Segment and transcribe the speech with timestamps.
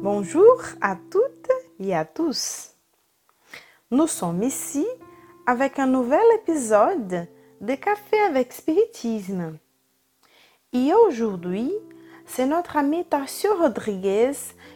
[0.00, 2.70] Bonjour à toutes et à tous.
[3.90, 4.86] Nous sommes ici
[5.44, 7.26] avec un nouvel épisode
[7.60, 9.58] de Café avec Spiritisme.
[10.72, 11.72] Et aujourd'hui,
[12.26, 14.30] c'est notre ami Tarsio Rodriguez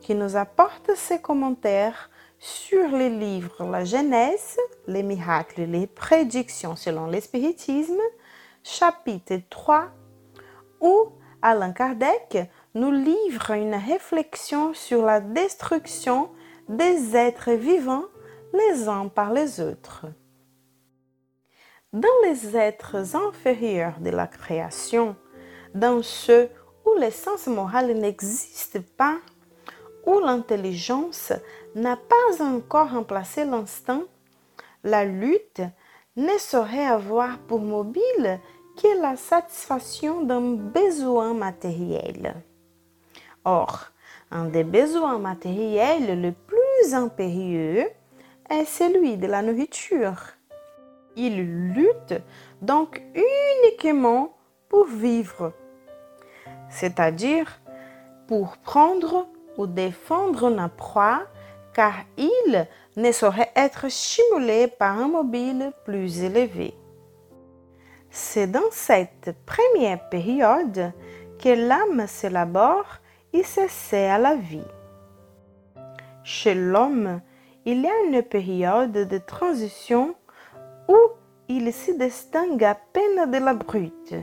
[0.00, 6.74] qui nous apporte ses commentaires sur les livres La Genèse, les miracles et les prédictions
[6.74, 8.02] selon l'espiritisme,
[8.64, 9.90] chapitre 3,
[10.80, 16.30] où Alain Kardec nous livre une réflexion sur la destruction
[16.68, 18.06] des êtres vivants
[18.52, 20.06] les uns par les autres.
[21.92, 25.14] Dans les êtres inférieurs de la création,
[25.74, 26.48] dans ceux
[26.84, 29.18] où l'essence morale n'existe pas,
[30.04, 31.32] où l'intelligence
[31.76, 34.02] n'a pas encore remplacé l'instinct,
[34.82, 35.62] la lutte
[36.16, 38.40] ne saurait avoir pour mobile
[38.76, 42.34] que la satisfaction d'un besoin matériel.
[43.44, 43.90] Or,
[44.30, 47.86] un des besoins matériels le plus impérieux
[48.50, 50.20] est celui de la nourriture.
[51.16, 52.14] Il lutte
[52.62, 54.34] donc uniquement
[54.68, 55.52] pour vivre,
[56.68, 57.60] c'est-à-dire
[58.26, 61.22] pour prendre ou défendre une proie,
[61.74, 66.74] car il ne saurait être stimulé par un mobile plus élevé.
[68.10, 70.92] C'est dans cette première période
[71.38, 72.98] que l'âme s'élabore
[73.34, 74.70] et s'essaie à la vie.
[76.22, 77.20] Chez l'homme,
[77.66, 80.14] il y a une période de transition
[80.88, 80.96] où
[81.48, 84.14] il se distingue à peine de la brute.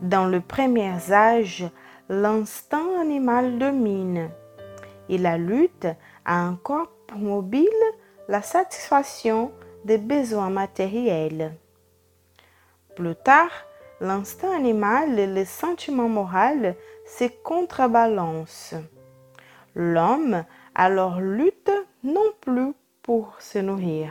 [0.00, 1.66] Dans les premiers âges,
[2.08, 4.30] l'instinct animal domine
[5.08, 5.86] et la lutte
[6.24, 7.68] a encore pour mobile
[8.28, 9.52] la satisfaction
[9.84, 11.54] des besoins matériels.
[12.96, 13.50] Plus tard,
[14.00, 16.74] l'instinct animal et le sentiment moral
[17.06, 18.74] se contrebalancent.
[19.74, 20.44] L'homme
[20.74, 21.72] alors lutte
[22.02, 22.72] non plus
[23.02, 24.10] pour se nourrir,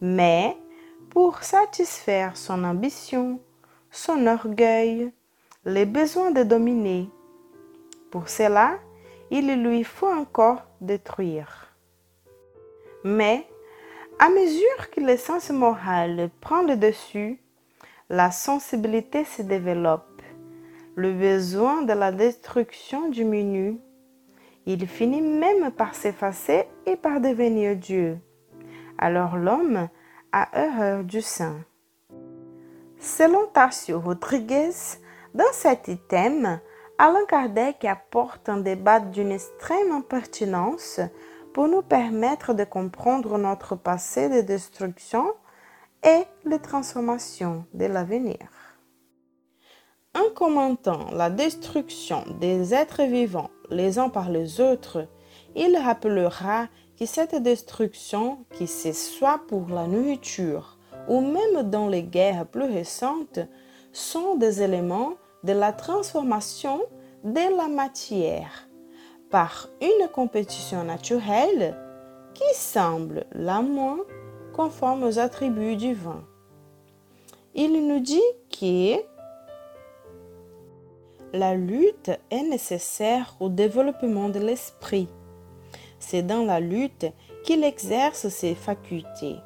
[0.00, 0.56] mais
[1.10, 3.40] pour satisfaire son ambition,
[3.90, 5.12] son orgueil,
[5.64, 7.08] les besoins de dominer.
[8.10, 8.78] Pour cela,
[9.30, 11.74] il lui faut encore détruire.
[13.04, 13.46] Mais,
[14.18, 17.40] à mesure que l'essence morale prend le dessus,
[18.08, 20.13] la sensibilité se développe,
[20.96, 23.78] le besoin de la destruction diminue,
[24.66, 28.18] il finit même par s'effacer et par devenir Dieu.
[28.98, 29.88] Alors l'homme
[30.32, 31.58] a horreur du saint.
[32.98, 34.70] Selon Tarsio Rodriguez,
[35.34, 36.60] dans cet item,
[36.96, 41.00] Alain Kardec apporte un débat d'une extrême pertinence
[41.52, 45.34] pour nous permettre de comprendre notre passé de destruction
[46.04, 48.38] et les transformations de l'avenir.
[50.14, 55.08] En commentant la destruction des êtres vivants les uns par les autres,
[55.56, 62.04] il rappellera que cette destruction, qui c'est soit pour la nourriture ou même dans les
[62.04, 63.40] guerres plus récentes,
[63.92, 66.80] sont des éléments de la transformation
[67.24, 68.68] de la matière
[69.30, 71.76] par une compétition naturelle
[72.34, 73.98] qui semble la moins
[74.52, 76.24] conforme aux attributs divins.
[77.54, 78.20] Il nous dit
[78.50, 79.13] que
[81.34, 85.08] la lutte est nécessaire au développement de l'esprit.
[85.98, 87.06] C'est dans la lutte
[87.42, 89.36] qu'il exerce ses facultés.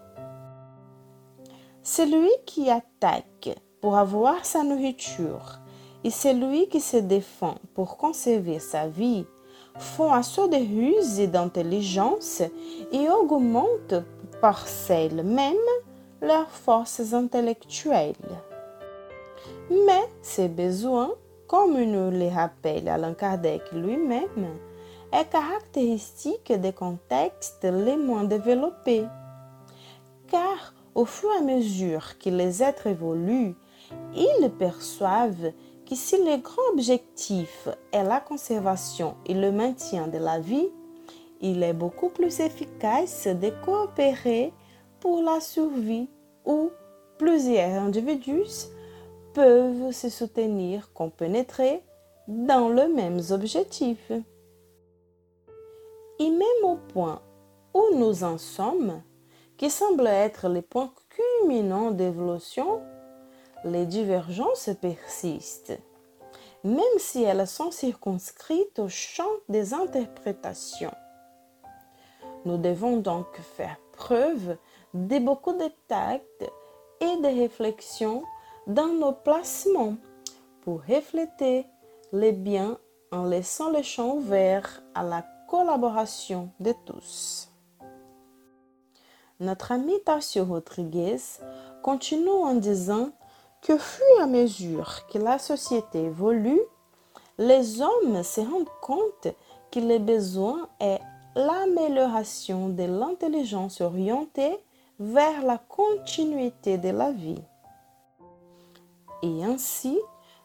[1.82, 5.60] Celui qui attaque pour avoir sa nourriture
[6.04, 9.25] et celui qui se défend pour conserver sa vie
[9.78, 12.43] font assaut de ruse et d'intelligence
[12.93, 14.05] et augmentent
[14.43, 15.56] par celles-mêmes
[16.20, 18.15] leurs forces intellectuelles.
[19.70, 21.15] Mais ces besoins
[21.48, 24.58] comme nous le rappelle Alain Kardec lui-même,
[25.12, 29.06] est caractéristique des contextes les moins développés.
[30.31, 33.55] Car au fur et à mesure que les êtres évoluent,
[34.14, 35.52] ils perçoivent
[35.88, 40.69] que si le grand objectif est la conservation et le maintien de la vie,
[41.40, 44.52] il est beaucoup plus efficace de coopérer
[45.00, 46.11] pour la survie
[46.44, 46.70] où
[47.17, 48.69] plusieurs individus
[49.38, 51.85] peuvent se soutenir, compénétrer
[52.26, 54.11] dans le même objectif.
[56.19, 57.23] Et même au point
[57.73, 59.00] où nous en sommes,
[59.56, 62.82] qui semble être les points culminants d'évolution,
[63.64, 65.79] les divergences persistent,
[66.64, 70.96] même si elles sont circonscrites au champ des interprétations.
[72.44, 74.56] Nous devons donc faire preuve
[74.94, 76.43] de beaucoup de tact
[77.00, 78.25] et de réflexion
[78.69, 79.97] dans nos placements
[80.62, 81.67] pour refléter
[82.12, 82.79] les biens
[83.11, 87.50] en laissant le champ ouvert à la collaboration de tous.
[89.41, 91.17] Notre ami Tassio Rodriguez
[91.82, 93.11] continue en disant
[93.62, 96.61] que fur et à mesure que la société évolue,
[97.38, 99.29] les hommes se rendent compte
[99.73, 101.00] que le besoin est
[101.35, 104.59] l'amélioration de l'intelligence orientée
[104.99, 107.41] vers la continuité de la vie.
[109.23, 109.99] Et ainsi,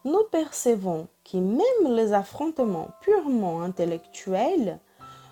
[0.05, 4.79] nous percevons que même les affrontements purement intellectuels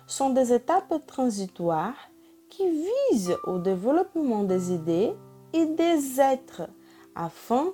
[0.06, 2.08] sont des étapes transitoires
[2.48, 2.68] qui
[3.10, 5.14] visent au développement des idées
[5.52, 6.68] et des êtres
[7.14, 7.72] afin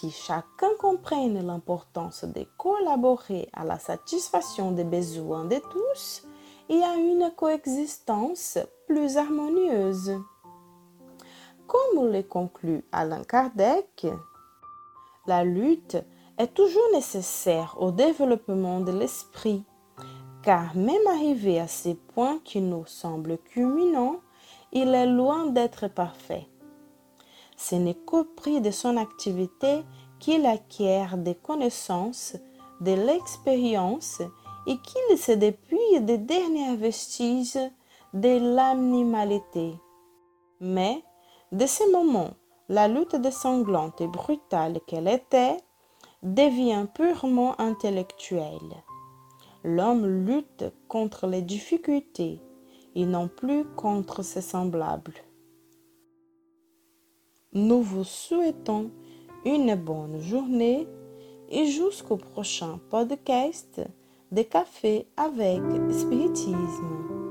[0.00, 6.26] que chacun comprenne l'importance de collaborer à la satisfaction des besoins de tous
[6.68, 10.20] et à une coexistence plus harmonieuse.
[11.66, 14.06] Comme le conclut Alain Kardec,
[15.26, 15.96] la lutte
[16.38, 19.64] est toujours nécessaire au développement de l'esprit,
[20.42, 24.20] car même arrivé à ces points qui nous semblent culminants,
[24.72, 26.48] il est loin d'être parfait.
[27.56, 29.82] Ce n'est qu'au prix de son activité
[30.18, 32.36] qu'il acquiert des connaissances,
[32.80, 34.20] de l'expérience
[34.66, 37.58] et qu'il se dépouille des derniers vestiges
[38.12, 39.74] de l'animalité.
[40.60, 41.02] Mais,
[41.52, 42.30] de ce moment,
[42.68, 45.56] la lutte désanglante et brutale qu'elle était
[46.22, 48.82] devient purement intellectuelle.
[49.62, 52.40] L'homme lutte contre les difficultés
[52.94, 55.14] et non plus contre ses semblables.
[57.52, 58.90] Nous vous souhaitons
[59.44, 60.88] une bonne journée
[61.48, 63.80] et jusqu'au prochain podcast
[64.32, 67.25] de Café avec Spiritisme.